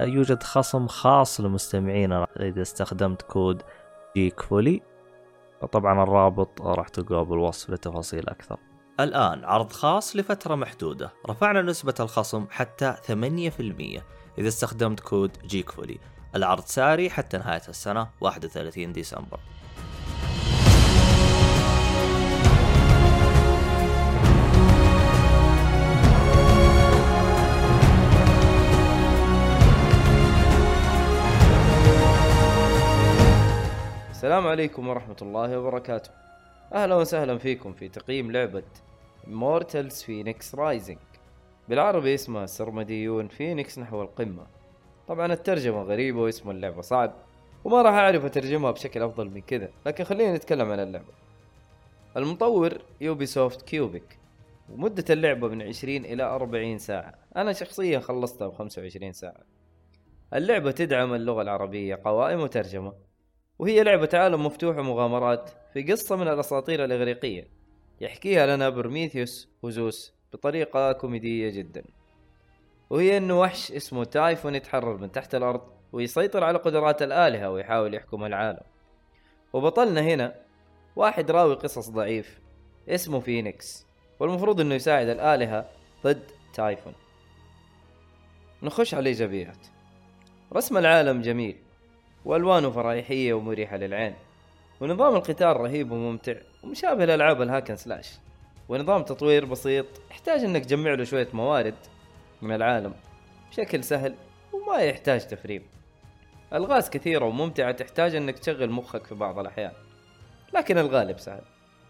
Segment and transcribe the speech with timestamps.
[0.00, 3.62] يوجد خصم خاص لمستمعينا إذا استخدمت كود
[4.16, 4.82] جيك فولي
[5.72, 8.58] طبعا الرابط راح تلقاه بالوصف لتفاصيل أكثر.
[9.00, 11.12] الآن عرض خاص لفترة محدودة.
[11.30, 14.02] رفعنا نسبة الخصم حتى 8%
[14.38, 15.98] إذا استخدمت كود جيك فولي
[16.34, 19.40] العرض ساري حتى نهاية السنة 31 ديسمبر.
[34.26, 36.10] السلام عليكم ورحمة الله وبركاته.
[36.72, 38.62] أهلا وسهلا فيكم في تقييم لعبة
[39.26, 40.98] Immortals Fenyx Rising
[41.68, 44.46] بالعربي اسمها سرمديون فينيكس نحو القمة.
[45.08, 47.12] طبعا الترجمة غريبة واسم اللعبة صعب
[47.64, 51.12] وما راح أعرف أترجمها بشكل أفضل من كذا لكن خلينا نتكلم عن اللعبة.
[52.16, 54.18] المطور Ubisoft Quebec
[54.72, 57.14] ومدة اللعبة من 20 إلى 40 ساعة.
[57.36, 59.44] أنا شخصيا خلصتها ب 25 ساعة.
[60.34, 63.06] اللعبة تدعم اللغة العربية قوائم وترجمة.
[63.58, 67.48] وهي لعبة عالم مفتوح ومغامرات في قصة من الأساطير الإغريقية.
[68.00, 71.84] يحكيها لنا برميثيوس وزوس بطريقة كوميدية جدا.
[72.90, 75.60] وهي إنه وحش اسمه تايفون يتحرر من تحت الأرض
[75.92, 78.62] ويسيطر على قدرات الآلهة ويحاول يحكم العالم.
[79.52, 80.34] وبطلنا هنا
[80.96, 82.40] واحد راوي قصص ضعيف
[82.88, 83.86] اسمه فينيكس
[84.20, 85.70] والمفروض إنه يساعد الآلهة
[86.04, 86.94] ضد تايفون.
[88.62, 89.66] نخش على الايجابيات
[90.52, 91.65] رسم العالم جميل.
[92.26, 94.14] والوانه فرايحيه ومريحة للعين.
[94.80, 98.18] ونظام القتال رهيب وممتع ومشابه لألعاب ال hack and slash.
[98.68, 101.74] ونظام تطوير بسيط يحتاج إنك تجمع له شوية موارد
[102.42, 102.94] من العالم
[103.50, 104.14] بشكل سهل
[104.52, 105.62] وما يحتاج تفريم
[106.52, 109.72] ألغاز كثيرة وممتعة تحتاج إنك تشغل مخك في بعض الأحيان
[110.54, 111.42] لكن الغالب سهل.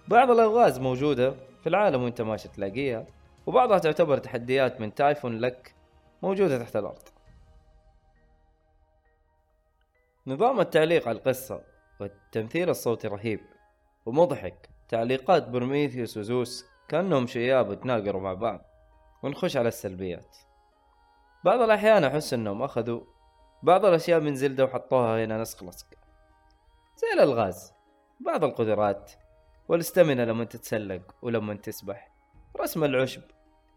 [0.08, 3.06] بعض الألغاز موجودة في العالم وأنت ماشي تلاقيها
[3.46, 5.74] وبعضها تعتبر تحديات من تايفون لك
[6.22, 7.15] موجودة تحت الأرض.
[10.28, 11.62] نظام التعليق على القصة
[12.00, 13.40] والتمثيل الصوتي رهيب
[14.06, 14.68] ومضحك.
[14.88, 18.60] تعليقات برميثيوس وزوس كأنهم شياب وتناقروا مع بعض
[19.22, 20.36] ونخش على السلبيات.
[21.44, 23.00] بعض الأحيان أحس أنهم أخذوا
[23.62, 25.86] بعض الأشياء من زلدة وحطوها هنا نسخ لصق.
[26.96, 27.72] زي الألغاز
[28.20, 29.12] بعض القدرات
[29.68, 32.12] والاستمنة لما تتسلق ولما تسبح
[32.60, 33.22] رسم العشب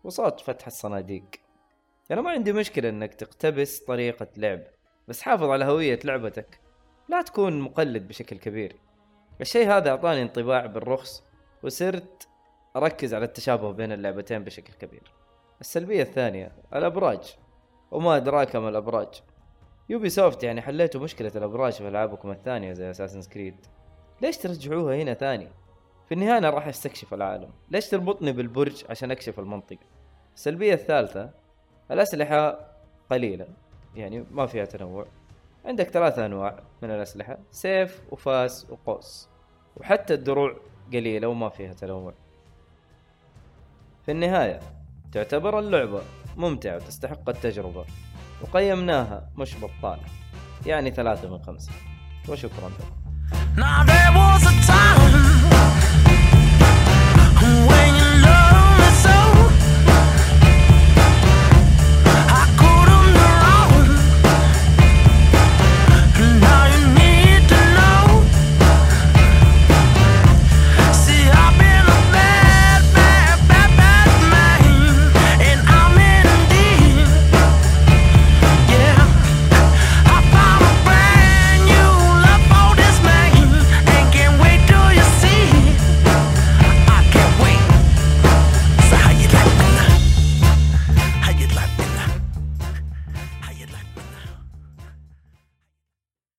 [0.03, 1.25] وصوت فتح الصناديق.
[2.11, 4.78] أنا ما عندي مشكلة أنك تقتبس طريقة لعب.
[5.09, 6.59] بس حافظ على هوية لعبتك.
[7.09, 8.75] لا تكون مقلد بشكل كبير.
[9.41, 11.23] الشيء هذا أعطاني انطباع بالرخص
[11.63, 12.27] وصرت
[12.75, 15.11] أركز على التشابه بين اللعبتين بشكل كبير.
[15.61, 17.35] السلبية الثانية الأبراج.
[17.91, 19.23] وما أدراك ما الأبراج.
[19.89, 23.55] Ubisoft يعني حليتوا مشكلة الأبراج في ألعابكم الثانية زي Assassin's Creed
[24.21, 25.47] ليش ترجعوها هنا ثاني؟
[26.07, 27.49] في النهاية أنا راح أستكشف العالم.
[27.71, 29.85] ليش تربطني بالبرج عشان أكشف المنطقة؟
[30.35, 31.29] السلبية الثالثة
[31.91, 32.69] الأسلحة
[33.11, 33.47] قليلة.
[33.95, 35.05] يعني ما فيها تنوع.
[35.65, 39.29] عندك ثلاثة أنواع من الأسلحة سيف وفاس وقوس.
[39.77, 40.55] وحتى الدروع
[40.93, 42.13] قليلة وما فيها تنوع.
[44.05, 44.59] في النهاية
[45.11, 46.01] تعتبر اللعبة
[46.37, 47.85] ممتعة وتستحق التجربة.
[48.41, 50.03] وقيمناها مش بطالة.
[50.65, 51.71] يعني ثلاثة من خمسة.
[52.29, 52.99] وشكرا لكم.